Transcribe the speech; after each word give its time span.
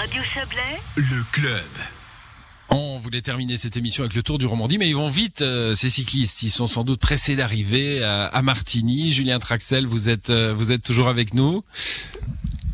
Radio 0.00 0.22
Chablais, 0.22 0.78
le 0.94 1.24
club. 1.32 1.66
On 2.68 2.98
voulait 2.98 3.20
terminer 3.20 3.56
cette 3.56 3.76
émission 3.76 4.04
avec 4.04 4.14
le 4.14 4.22
Tour 4.22 4.38
du 4.38 4.46
Romandie, 4.46 4.78
mais 4.78 4.88
ils 4.88 4.94
vont 4.94 5.08
vite, 5.08 5.42
euh, 5.42 5.74
ces 5.74 5.90
cyclistes. 5.90 6.44
Ils 6.44 6.52
sont 6.52 6.68
sans 6.68 6.84
doute 6.84 7.00
pressés 7.00 7.34
d'arriver 7.34 8.00
à, 8.04 8.26
à 8.26 8.42
Martigny. 8.42 9.10
Julien 9.10 9.40
Traxel, 9.40 9.86
vous 9.86 10.08
êtes, 10.08 10.30
euh, 10.30 10.54
vous 10.54 10.70
êtes 10.70 10.84
toujours 10.84 11.08
avec 11.08 11.34
nous. 11.34 11.64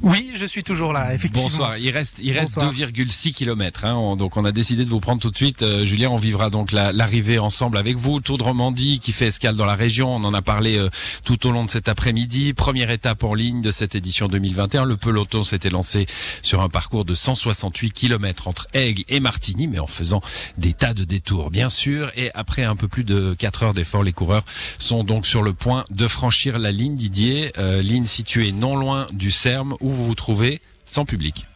Oui, 0.05 0.31
je 0.35 0.45
suis 0.45 0.63
toujours 0.63 0.93
là, 0.93 1.15
effectivement. 1.15 1.49
Bonsoir. 1.49 1.79
Il 1.79 1.91
reste, 1.91 2.19
il 2.23 2.33
reste 2.33 2.57
Bonsoir. 2.57 2.73
2,6 2.73 3.33
km. 3.33 3.85
Hein. 3.87 3.95
On- 3.95 4.17
donc 4.17 4.37
on 4.37 4.45
a 4.45 4.53
décidé 4.53 4.85
de 4.85 4.91
vous 4.91 5.01
prendre 5.01 5.21
tout 5.21 5.31
de 5.31 5.37
suite. 5.37 5.63
Euh, 5.63 5.85
Julien, 5.85 6.11
on 6.11 6.19
vivra 6.19 6.51
donc 6.51 6.73
la- 6.73 6.93
l'arrivée 6.93 7.39
ensemble 7.39 7.79
avec 7.79 7.97
vous. 7.97 8.21
Tour 8.21 8.37
de 8.37 8.43
Romandie 8.43 9.01
qui 9.01 9.13
fait 9.13 9.29
escale 9.29 9.57
dans 9.57 9.65
la 9.65 9.75
région. 9.75 10.15
On 10.15 10.23
en 10.25 10.35
a 10.35 10.43
parlé 10.43 10.77
euh, 10.77 10.91
tout 11.25 11.47
au 11.47 11.53
long 11.53 11.65
de 11.65 11.71
cet 11.71 11.89
après-midi. 11.89 12.53
Première 12.53 12.91
étape 12.91 13.25
en 13.25 13.33
ligne 13.35 13.63
de 13.63 13.71
cette 13.71 13.95
édition 13.95 14.29
2021. 14.29 14.85
Le 14.85 14.97
peloton 14.99 15.43
s'était 15.43 15.71
lancé 15.71 16.07
sur 16.43 16.61
un 16.61 16.69
parcours 16.69 17.07
de 17.07 17.15
168 17.15 17.91
km 17.93 18.47
entre 18.49 18.69
Aigle 18.75 19.05
et 19.09 19.21
Martigny, 19.21 19.69
mais 19.69 19.79
en 19.79 19.87
faisant 19.87 20.21
des 20.59 20.75
tas 20.75 20.93
de 20.93 21.05
détours, 21.05 21.51
bien 21.51 21.71
sûr. 21.71 22.13
Et 22.17 22.31
après 22.35 22.65
un 22.65 22.77
peu 22.77 22.89
plus 22.89 23.05
de 23.05 23.35
4 23.39 23.63
heures 23.63 23.75
d'effort, 23.75 24.03
les 24.03 24.13
coureurs 24.13 24.45
sont 24.79 25.03
donc 25.03 25.27
sur 25.27 25.43
le 25.43 25.55
point 25.55 25.87
de 25.91 26.07
franchir 26.07 26.59
la 26.59 26.73
ligne 26.73 26.95
Didier, 26.95 27.53
euh, 27.59 27.81
ligne 27.81 28.05
située 28.07 28.53
non 28.53 28.77
loin 28.77 29.07
du 29.13 29.31
Serme 29.31 29.75
où 29.81 29.94
vous 29.95 30.05
vous 30.05 30.15
trouvez 30.15 30.61
sans 30.85 31.05
public. 31.05 31.47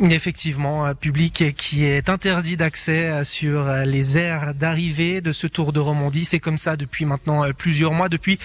Effectivement, 0.00 0.84
un 0.84 0.94
public 0.94 1.56
qui 1.56 1.84
est 1.84 2.08
interdit 2.08 2.56
d'accès 2.56 3.10
euh, 3.10 3.24
sur 3.24 3.66
euh, 3.66 3.84
les 3.84 4.16
aires 4.16 4.54
d'arrivée 4.54 5.20
de 5.20 5.32
ce 5.32 5.48
Tour 5.48 5.72
de 5.72 5.80
Romandie. 5.80 6.24
C'est 6.24 6.38
comme 6.38 6.56
ça 6.56 6.76
depuis 6.76 7.04
maintenant 7.04 7.44
euh, 7.44 7.50
plusieurs 7.52 7.92
mois, 7.92 8.08
depuis 8.08 8.38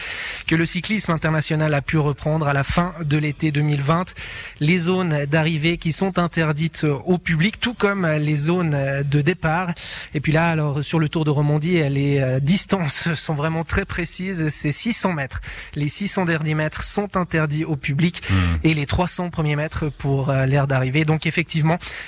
que 0.47 0.55
le 0.55 0.65
cyclisme 0.65 1.11
international 1.11 1.75
a 1.75 1.83
pu 1.83 1.99
reprendre 1.99 2.47
à 2.47 2.53
la 2.53 2.63
fin 2.63 2.95
de 3.05 3.17
l'été 3.17 3.51
2020. 3.51 4.15
Les 4.61 4.79
zones 4.79 5.25
d'arrivée 5.25 5.77
qui 5.77 5.91
sont 5.91 6.17
interdites 6.17 6.87
au 7.05 7.19
public, 7.19 7.59
tout 7.59 7.75
comme 7.75 8.07
les 8.07 8.35
zones 8.35 9.03
de 9.03 9.21
départ. 9.21 9.69
Et 10.15 10.21
puis 10.21 10.31
là, 10.31 10.49
alors 10.49 10.83
sur 10.83 10.97
le 10.97 11.07
Tour 11.07 11.23
de 11.23 11.29
Romandie, 11.29 11.87
les 11.87 12.39
distances 12.41 13.13
sont 13.13 13.35
vraiment 13.35 13.63
très 13.63 13.85
précises. 13.85 14.49
C'est 14.49 14.71
600 14.71 15.13
mètres. 15.13 15.39
Les 15.75 15.87
600 15.87 16.25
derniers 16.25 16.55
mètres 16.55 16.83
sont 16.83 17.15
interdits 17.15 17.63
au 17.63 17.75
public 17.75 18.23
et 18.63 18.73
les 18.73 18.87
300 18.87 19.29
premiers 19.29 19.55
mètres 19.55 19.89
pour 19.89 20.31
l'aire 20.31 20.65
d'arrivée. 20.65 21.05
Donc 21.05 21.27
effectivement, 21.27 21.42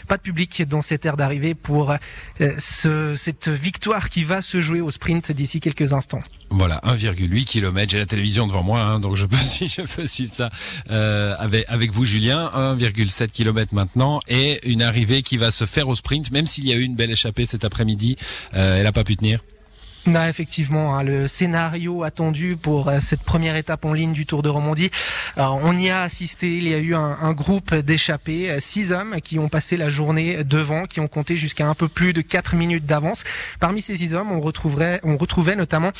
pas 0.07 0.17
de 0.17 0.21
public 0.21 0.63
dans 0.67 0.81
cette 0.81 1.05
aire 1.05 1.17
d'arrivée 1.17 1.53
pour 1.55 1.91
euh, 1.91 1.97
ce, 2.59 3.15
cette 3.15 3.49
victoire 3.49 4.09
qui 4.09 4.23
va 4.23 4.41
se 4.41 4.59
jouer 4.61 4.81
au 4.81 4.91
sprint 4.91 5.31
d'ici 5.31 5.59
quelques 5.59 5.93
instants. 5.93 6.19
Voilà, 6.49 6.79
1,8 6.85 7.45
km. 7.45 7.91
J'ai 7.91 7.97
la 7.97 8.05
télévision 8.05 8.47
devant 8.47 8.63
moi, 8.63 8.81
hein, 8.81 8.99
donc 8.99 9.15
je 9.15 9.25
peux, 9.25 9.37
suivre- 10.07 10.33
ça 10.35 10.49
euh, 10.91 11.35
avec, 11.37 11.65
avec 11.67 11.91
vous, 11.91 12.05
Julien. 12.05 12.49
1,7 12.55 13.29
km 13.29 13.73
maintenant 13.73 14.19
et 14.27 14.67
une 14.69 14.81
arrivée 14.81 15.21
qui 15.21 15.37
va 15.37 15.51
se 15.51 15.65
faire 15.65 15.87
au 15.87 15.95
sprint, 15.95 16.31
même 16.31 16.47
s'il 16.47 16.67
y 16.67 16.73
a 16.73 16.75
eu 16.75 16.81
une 16.83 16.95
belle 16.95 17.11
échappée 17.11 17.45
cet 17.45 17.63
après-midi. 17.63 18.17
Euh, 18.53 18.77
elle 18.77 18.83
n'a 18.83 18.91
pas 18.91 19.03
pu 19.03 19.15
tenir. 19.15 19.39
Bah, 20.07 20.29
effectivement, 20.29 20.95
hein, 20.95 21.03
le 21.03 21.27
scénario 21.27 22.03
attendu 22.03 22.57
pour 22.57 22.89
euh, 22.89 22.99
cette 23.01 23.21
première 23.21 23.55
étape 23.55 23.85
en 23.85 23.93
ligne 23.93 24.13
du 24.13 24.27
Tour 24.27 24.43
de 24.43 24.49
Romandie, 24.49 24.91
alors, 25.37 25.59
on 25.63 25.75
y 25.75 25.89
a 25.89 26.03
assisté. 26.03 26.57
Il 26.57 26.67
y 26.67 26.73
a 26.73 26.77
eu 26.77 26.95
un, 26.95 27.33
groupe 27.33 27.73
d'échappés, 27.73 28.51
euh, 28.51 28.59
six 28.61 28.91
hommes 28.91 29.17
qui 29.21 29.39
ont 29.39 29.49
passé 29.49 29.75
la 29.75 29.89
journée 29.89 30.43
devant, 30.43 30.85
qui 30.85 30.99
ont 30.99 31.07
compté 31.07 31.35
jusqu'à 31.35 31.67
un 31.67 31.73
peu 31.73 31.87
plus 31.87 32.13
de 32.13 32.21
quatre 32.21 32.55
minutes 32.55 32.85
d'avance. 32.85 33.23
Parmi 33.59 33.81
ces 33.81 33.97
six 33.97 34.13
hommes, 34.13 34.31
on 34.31 34.39
retrouverait, 34.39 35.01
on 35.03 35.17
retrouvait 35.17 35.55
notamment 35.55 35.91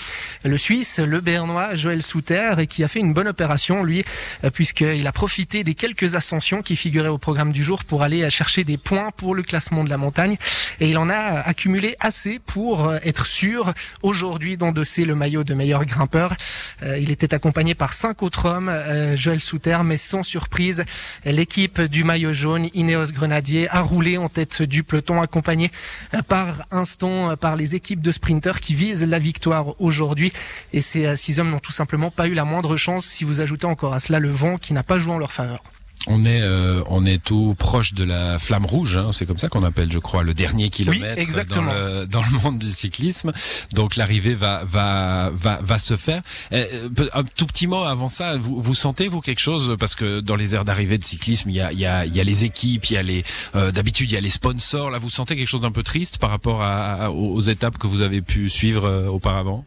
le 0.44 0.58
Suisse, 0.58 1.00
le 1.00 1.20
Bernois, 1.20 1.76
Joël 1.76 2.02
Souter, 2.02 2.54
et 2.60 2.68
qui 2.68 2.84
a 2.84 2.88
fait 2.88 3.00
une 3.00 3.14
bonne 3.14 3.28
opération, 3.28 3.84
lui, 3.84 4.06
euh, 4.44 4.52
puisqu'il 4.52 5.06
a 5.06 5.12
profité 5.12 5.64
des 5.64 5.74
quelques 5.74 6.16
ascensions 6.16 6.62
qui 6.62 6.76
figuraient 6.76 7.10
au 7.10 7.18
programme 7.18 7.52
du 7.52 7.64
jour 7.64 7.84
pour 7.84 8.04
aller 8.04 8.30
chercher 8.30 8.64
des 8.64 8.78
points 8.78 9.10
pour 9.18 9.36
le 9.36 9.42
classement 9.42 9.84
de 9.84 9.90
la 9.90 9.98
montagne. 9.98 10.38
Et 10.80 10.90
il 10.90 10.98
en 10.98 11.10
a 11.10 11.16
accumulé 11.16 11.96
assez 12.00 12.40
pour 12.40 12.94
être 13.04 13.26
sûr 13.26 13.74
aujourd'hui 14.02 14.58
d'endosser 14.58 15.06
le 15.06 15.16
maillot 15.16 15.44
de 15.44 15.54
meilleur 15.54 15.86
grimpeur. 15.86 16.36
Euh, 16.84 16.98
il 16.98 17.12
était 17.12 17.34
accompagné 17.34 17.76
par 17.76 17.94
cinq 17.94 18.24
autres 18.24 18.46
hommes, 18.46 18.70
euh, 18.70 19.16
Joël 19.16 19.42
Souter, 19.42 19.78
mais 19.84 19.98
sans 19.98 20.24
surprise, 20.24 20.86
l'équipe 21.26 21.82
du 21.82 22.04
maillot 22.04 22.34
jaune, 22.34 22.70
Ineos 22.74 23.12
Grenadier, 23.12 23.68
a 23.70 23.82
roulé 23.82 24.18
en 24.18 24.30
tête 24.30 24.62
du 24.62 24.84
peloton, 24.84 25.22
accompagné 25.22 25.72
euh, 26.14 26.22
par 26.22 26.66
instant 26.72 27.36
par 27.38 27.56
les 27.56 27.76
équipes 27.76 28.02
de 28.02 28.12
sprinteurs 28.12 28.60
qui 28.60 28.76
visent 28.76 29.06
la 29.06 29.20
victoire 29.20 29.80
aujourd'hui. 29.82 30.32
Et 30.74 30.82
ces 30.82 31.16
six 31.16 31.40
hommes 31.40 31.52
n'ont 31.52 31.60
tout 31.60 31.72
simplement 31.72 32.12
pas 32.12 32.28
eu 32.28 32.34
la 32.34 32.46
moindre 32.46 32.78
chance 32.78 33.06
si 33.06 33.24
vous 33.24 33.42
ajoutez 33.42 33.66
encore 33.66 33.94
à 33.94 34.00
cela 34.00 34.20
le 34.20 34.30
vent 34.30 34.58
qui 34.58 34.74
n'a 34.74 34.84
pas 34.84 35.00
joué 35.00 35.14
en 35.14 35.18
leur 35.18 35.32
faveur. 35.32 35.62
On 36.08 36.24
est, 36.24 36.42
euh, 36.42 36.82
on 36.88 37.06
est 37.06 37.24
tout 37.24 37.56
proche 37.58 37.94
de 37.94 38.04
la 38.04 38.38
flamme 38.40 38.66
rouge, 38.66 38.96
hein, 38.96 39.10
c'est 39.12 39.26
comme 39.26 39.38
ça 39.40 39.50
qu'on 39.50 39.64
appelle, 39.64 39.92
je 39.92 39.98
crois, 40.00 40.24
le 40.24 40.34
dernier 40.34 40.70
kilomètre 40.70 41.18
exactement. 41.18 41.66
Dans, 41.66 41.74
le, 41.74 42.06
dans 42.08 42.22
le 42.22 42.30
monde 42.44 42.60
du 42.60 42.70
cyclisme. 42.70 43.32
Donc 43.74 43.96
l'arrivée 43.96 44.36
va, 44.36 44.64
va, 44.66 45.32
va, 45.34 45.60
va 45.62 45.80
se 45.80 45.98
faire. 45.98 46.22
Euh, 46.54 46.90
peu- 46.96 47.10
un 47.14 47.24
tout 47.24 47.48
petit 47.48 47.66
mot 47.68 47.84
avant 47.84 48.10
ça, 48.10 48.38
vous, 48.38 48.62
vous 48.62 48.76
sentez 48.76 49.08
vous 49.08 49.22
quelque 49.22 49.42
chose? 49.42 49.76
Parce 49.80 49.96
que 49.96 50.20
dans 50.20 50.36
les 50.36 50.54
aires 50.54 50.66
d'arrivée 50.66 50.98
de 50.98 51.06
cyclisme, 51.06 51.50
il 51.50 51.56
y 51.56 51.62
a, 51.62 51.72
il 51.72 51.80
y 51.80 51.86
a, 51.86 52.06
il 52.06 52.16
y 52.16 52.20
a 52.20 52.24
les 52.24 52.44
équipes, 52.46 52.86
il 52.86 52.94
y 52.94 52.98
a 52.98 53.04
les, 53.04 53.24
euh, 53.56 53.72
d'habitude 53.72 54.12
il 54.12 54.14
y 54.14 54.18
a 54.18 54.22
les 54.22 54.30
sponsors. 54.30 54.92
Là, 54.92 55.00
vous 55.00 55.10
sentez 55.10 55.36
quelque 55.36 55.48
chose 55.48 55.62
d'un 55.62 55.72
peu 55.72 55.84
triste 55.84 56.18
par 56.20 56.30
rapport 56.30 56.62
à, 56.62 57.12
aux 57.12 57.42
étapes 57.42 57.78
que 57.78 57.88
vous 57.88 58.02
avez 58.04 58.22
pu 58.22 58.50
suivre 58.50 58.86
euh, 58.86 59.08
auparavant? 59.08 59.66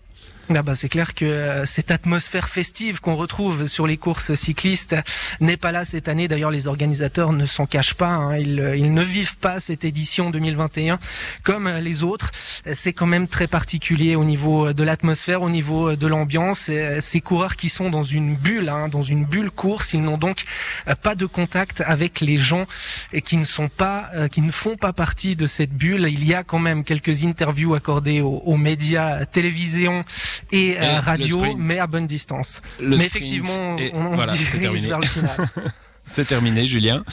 Ah 0.54 0.62
bah 0.62 0.74
c'est 0.74 0.88
clair 0.88 1.14
que 1.14 1.26
euh, 1.26 1.66
cette 1.66 1.90
atmosphère 1.90 2.48
festive 2.48 3.00
qu'on 3.02 3.16
retrouve 3.16 3.66
sur 3.66 3.86
les 3.86 3.98
courses 3.98 4.34
cyclistes 4.34 4.96
n'est 5.40 5.58
pas 5.58 5.72
là 5.72 5.84
cette 5.84 6.08
année. 6.08 6.26
D'ailleurs, 6.26 6.50
les 6.50 6.68
organisateurs 6.68 7.34
ne 7.34 7.44
s'en 7.44 7.66
cachent 7.66 7.92
pas. 7.92 8.08
hein. 8.08 8.38
Ils, 8.38 8.58
euh, 8.58 8.74
ils 8.74 8.94
ne 8.94 9.02
vivent 9.02 9.36
pas 9.36 9.60
cette 9.60 9.84
édition 9.84 10.30
2021 10.30 10.98
comme 11.42 11.66
euh, 11.66 11.80
les 11.80 12.02
autres. 12.02 12.30
C'est 12.72 12.94
quand 12.94 13.06
même 13.06 13.28
très 13.28 13.46
particulier 13.46 14.16
au 14.16 14.24
niveau 14.24 14.72
de 14.72 14.82
l'atmosphère, 14.82 15.42
au 15.42 15.50
niveau 15.50 15.96
de 15.96 16.06
l'ambiance. 16.06 16.70
Ces 17.00 17.20
coureurs 17.20 17.56
qui 17.56 17.68
sont 17.68 17.90
dans 17.90 18.02
une 18.02 18.34
bulle, 18.34 18.70
hein, 18.70 18.88
dans 18.88 19.02
une 19.02 19.26
bulle 19.26 19.50
course, 19.50 19.92
ils 19.92 20.02
n'ont 20.02 20.18
donc 20.18 20.44
pas 21.02 21.14
de 21.14 21.26
contact 21.26 21.82
avec 21.84 22.20
les 22.20 22.36
gens 22.38 22.66
qui 23.24 23.36
ne 23.36 23.44
sont 23.44 23.68
pas, 23.68 24.10
qui 24.30 24.40
ne 24.40 24.50
font 24.50 24.76
pas 24.76 24.92
partie 24.92 25.36
de 25.36 25.46
cette 25.46 25.72
bulle. 25.72 26.06
Il 26.10 26.26
y 26.26 26.34
a 26.34 26.42
quand 26.42 26.58
même 26.58 26.84
quelques 26.84 27.24
interviews 27.24 27.74
accordées 27.74 28.20
aux, 28.22 28.38
aux 28.44 28.56
médias 28.56 29.24
télévision 29.26 30.04
et, 30.52 30.76
euh, 30.78 30.82
Et 30.82 30.98
radio, 30.98 31.56
mais 31.56 31.78
à 31.78 31.86
bonne 31.86 32.06
distance. 32.06 32.60
Le 32.80 32.96
mais 32.96 33.04
effectivement, 33.04 33.76
on, 33.94 34.06
on 34.06 34.16
voilà, 34.16 34.32
se 34.34 34.56
dirige 34.56 34.82
vers 34.86 35.00
le 35.00 35.06
final. 35.06 35.48
C'est 36.10 36.24
terminé, 36.26 36.66
Julien. 36.66 37.04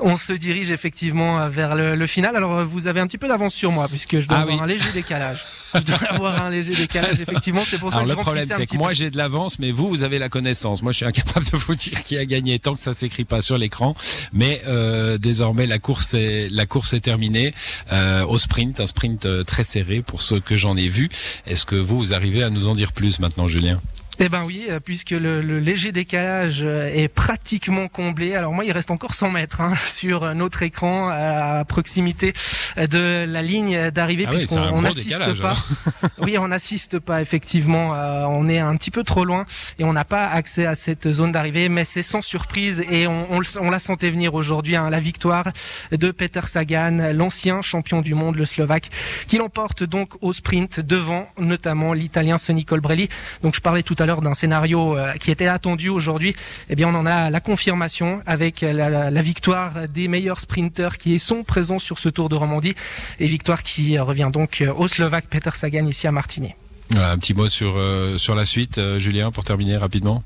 on 0.00 0.16
se 0.16 0.32
dirige 0.32 0.72
effectivement 0.72 1.40
euh, 1.40 1.48
vers 1.48 1.76
le, 1.76 1.94
le 1.94 2.06
final. 2.08 2.34
Alors 2.34 2.56
euh, 2.58 2.64
vous 2.64 2.88
avez 2.88 2.98
un 2.98 3.06
petit 3.06 3.18
peu 3.18 3.28
d'avance 3.28 3.54
sur 3.54 3.70
moi 3.70 3.86
puisque 3.88 4.18
je 4.18 4.26
dois 4.26 4.38
Ah 4.38 4.40
avoir 4.42 4.56
oui. 4.56 4.62
un 4.62 4.66
léger 4.66 4.90
décalage. 4.92 5.44
je 5.74 5.80
dois 5.80 5.98
avoir 6.10 6.42
un 6.42 6.50
léger 6.50 6.74
décalage. 6.74 7.20
Effectivement, 7.20 7.62
c'est 7.64 7.78
pour 7.78 7.90
ça 7.90 7.98
Alors 7.98 8.06
que 8.08 8.12
le 8.12 8.18
je 8.18 8.22
problème, 8.22 8.46
c'est 8.48 8.66
que 8.66 8.76
moi 8.76 8.92
j'ai 8.92 9.10
de 9.10 9.16
l'avance, 9.16 9.58
mais 9.58 9.70
vous, 9.70 9.88
vous 9.88 10.02
avez 10.02 10.18
la 10.18 10.28
connaissance. 10.28 10.82
Moi, 10.82 10.92
je 10.92 10.98
suis 10.98 11.06
incapable 11.06 11.46
de 11.46 11.56
vous 11.56 11.74
dire 11.74 12.02
qui 12.04 12.16
a 12.16 12.24
gagné 12.24 12.58
tant 12.58 12.74
que 12.74 12.80
ça 12.80 12.94
s'écrit 12.94 13.24
pas 13.24 13.42
sur 13.42 13.58
l'écran. 13.58 13.94
Mais 14.32 14.62
euh, 14.66 15.18
désormais, 15.18 15.66
la 15.66 15.78
course 15.78 16.14
est 16.14 16.48
la 16.50 16.66
course 16.66 16.92
est 16.92 17.00
terminée 17.00 17.54
euh, 17.92 18.24
au 18.26 18.38
sprint, 18.38 18.80
un 18.80 18.86
sprint 18.86 19.26
euh, 19.26 19.44
très 19.44 19.64
serré 19.64 20.02
pour 20.02 20.22
ceux 20.22 20.40
que 20.40 20.56
j'en 20.56 20.76
ai 20.76 20.88
vus. 20.88 21.08
Est-ce 21.46 21.64
que 21.64 21.76
vous, 21.76 21.98
vous 21.98 22.14
arrivez 22.14 22.42
à 22.42 22.50
nous 22.50 22.68
en 22.68 22.74
dire 22.74 22.92
plus 22.92 23.18
maintenant, 23.20 23.48
Julien? 23.48 23.80
Eh 24.22 24.28
ben 24.28 24.44
oui, 24.44 24.66
euh, 24.68 24.80
puisque 24.80 25.10
le, 25.12 25.40
le 25.40 25.58
léger 25.60 25.92
décalage 25.92 26.60
euh, 26.62 26.90
est 26.92 27.08
pratiquement 27.08 27.88
comblé. 27.88 28.34
Alors 28.34 28.52
moi, 28.52 28.66
il 28.66 28.72
reste 28.72 28.90
encore 28.90 29.14
100 29.14 29.30
mètres 29.30 29.62
hein, 29.62 29.74
sur 29.86 30.34
notre 30.34 30.62
écran 30.62 31.08
à 31.10 31.64
proximité 31.66 32.34
euh, 32.76 32.86
de 32.86 33.24
la 33.26 33.40
ligne 33.40 33.90
d'arrivée, 33.90 34.24
Ah 34.26 34.30
puisqu'on 34.30 34.82
n'assiste 34.82 35.40
pas. 35.40 35.56
hein. 36.02 36.08
oui, 36.18 36.36
on 36.36 36.48
n'assiste 36.48 36.98
pas 36.98 37.22
effectivement. 37.22 37.94
euh, 37.94 38.26
on 38.28 38.46
est 38.50 38.58
un 38.58 38.76
petit 38.76 38.90
peu 38.90 39.04
trop 39.04 39.24
loin 39.24 39.46
et 39.78 39.84
on 39.84 39.94
n'a 39.94 40.04
pas 40.04 40.26
accès 40.28 40.66
à 40.66 40.74
cette 40.74 41.10
zone 41.10 41.32
d'arrivée. 41.32 41.70
Mais 41.70 41.84
c'est 41.84 42.02
sans 42.02 42.20
surprise 42.20 42.84
et 42.90 43.06
on, 43.06 43.26
on 43.60 43.70
la 43.70 43.78
sentait 43.78 44.10
venir 44.10 44.34
aujourd'hui. 44.34 44.76
hein, 44.76 44.90
la 44.90 45.00
victoire 45.00 45.44
de 45.92 46.10
Peter 46.10 46.42
Sagan, 46.44 47.12
l'ancien 47.14 47.62
champion 47.62 48.02
du 48.02 48.12
monde, 48.14 48.36
le 48.36 48.44
Slovaque, 48.44 48.90
qui 49.28 49.38
l'emporte 49.38 49.82
donc 49.82 50.10
au 50.20 50.34
sprint 50.34 50.80
devant 50.80 51.26
notamment 51.38 51.94
l'Italien 51.94 52.36
Sonny 52.36 52.66
Colbrelli. 52.66 53.08
Donc 53.42 53.54
je 53.54 53.60
parlais 53.62 53.82
tout 53.82 53.96
à 53.98 54.04
l'heure 54.04 54.09
d'un 54.20 54.34
scénario 54.34 54.96
euh, 54.96 55.12
qui 55.14 55.30
était 55.30 55.46
attendu 55.46 55.88
aujourd'hui. 55.88 56.34
Eh 56.68 56.74
bien, 56.74 56.88
on 56.88 56.94
en 56.98 57.06
a 57.06 57.30
la 57.30 57.40
confirmation 57.40 58.20
avec 58.26 58.62
la, 58.62 59.10
la 59.10 59.22
victoire 59.22 59.88
des 59.88 60.08
meilleurs 60.08 60.40
sprinteurs 60.40 60.98
qui 60.98 61.18
sont 61.20 61.44
présents 61.44 61.78
sur 61.78 61.98
ce 61.98 62.08
Tour 62.08 62.28
de 62.28 62.34
Romandie 62.34 62.74
et 63.20 63.26
victoire 63.26 63.62
qui 63.62 63.98
revient 63.98 64.30
donc 64.32 64.60
euh, 64.60 64.72
au 64.74 64.88
Slovaque 64.88 65.26
Peter 65.30 65.50
Sagan 65.54 65.86
ici 65.86 66.06
à 66.06 66.12
Martigny. 66.12 66.54
Voilà, 66.92 67.12
un 67.12 67.18
petit 67.18 67.34
mot 67.34 67.48
sur 67.48 67.74
euh, 67.76 68.18
sur 68.18 68.34
la 68.34 68.44
suite, 68.44 68.78
euh, 68.78 68.98
Julien, 68.98 69.30
pour 69.30 69.44
terminer 69.44 69.76
rapidement. 69.76 70.24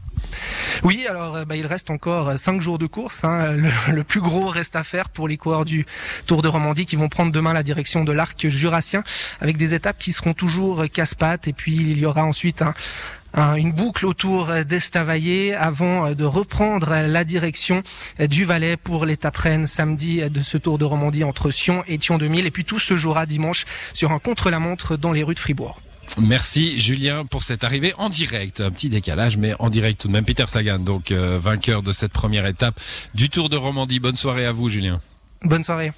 Oui, 0.82 1.04
alors 1.06 1.36
euh, 1.36 1.44
bah, 1.44 1.56
il 1.56 1.66
reste 1.66 1.90
encore 1.90 2.38
cinq 2.38 2.62
jours 2.62 2.78
de 2.78 2.86
course. 2.86 3.22
Hein. 3.24 3.52
Le, 3.56 3.70
le, 3.92 4.02
plus 4.02 4.22
gros 4.22 4.48
reste 4.48 4.74
à 4.74 4.82
faire 4.82 5.10
pour 5.10 5.28
les 5.28 5.36
coureurs 5.36 5.66
du 5.66 5.84
Tour 6.26 6.40
de 6.40 6.48
Romandie 6.48 6.86
qui 6.86 6.96
vont 6.96 7.10
prendre 7.10 7.32
demain 7.32 7.52
la 7.52 7.62
direction 7.62 8.02
de 8.02 8.12
l'arc 8.12 8.48
jurassien 8.48 9.04
avec 9.40 9.58
des 9.58 9.74
étapes 9.74 9.98
qui 9.98 10.14
seront 10.14 10.32
toujours 10.32 10.84
casse-pattes. 10.90 11.48
Et 11.48 11.52
puis 11.52 11.74
il 11.74 11.98
y 11.98 12.06
aura 12.06 12.24
ensuite 12.24 12.62
un, 13.34 13.56
une 13.56 13.72
boucle 13.72 14.06
autour 14.06 14.50
d'Estavayer 14.64 15.54
avant 15.54 16.12
de 16.12 16.24
reprendre 16.24 16.94
la 17.06 17.24
direction 17.24 17.82
du 18.18 18.44
Valais 18.44 18.78
pour 18.78 19.04
l'étape 19.04 19.36
reine 19.36 19.66
samedi 19.66 20.22
de 20.30 20.40
ce 20.40 20.56
Tour 20.56 20.78
de 20.78 20.86
Romandie 20.86 21.24
entre 21.24 21.50
Sion 21.50 21.84
et 21.88 21.98
Thion 21.98 22.16
2000. 22.16 22.46
Et 22.46 22.50
puis 22.50 22.64
tout 22.64 22.78
se 22.78 22.96
jouera 22.96 23.26
dimanche 23.26 23.66
sur 23.92 24.12
un 24.12 24.18
contre-la-montre 24.18 24.96
dans 24.96 25.12
les 25.12 25.22
rues 25.22 25.34
de 25.34 25.40
Fribourg. 25.40 25.80
Merci 26.20 26.78
Julien 26.78 27.24
pour 27.26 27.42
cette 27.42 27.64
arrivée 27.64 27.94
en 27.98 28.08
direct. 28.08 28.60
Un 28.60 28.70
petit 28.70 28.88
décalage, 28.88 29.36
mais 29.36 29.54
en 29.58 29.70
direct 29.70 30.00
tout 30.00 30.08
de 30.08 30.12
même. 30.12 30.24
Peter 30.24 30.46
Sagan, 30.46 30.78
donc 30.78 31.10
euh, 31.10 31.38
vainqueur 31.38 31.82
de 31.82 31.92
cette 31.92 32.12
première 32.12 32.46
étape 32.46 32.78
du 33.14 33.28
Tour 33.28 33.48
de 33.48 33.56
Romandie. 33.56 34.00
Bonne 34.00 34.16
soirée 34.16 34.46
à 34.46 34.52
vous 34.52 34.68
Julien. 34.68 35.00
Bonne 35.42 35.64
soirée. 35.64 35.92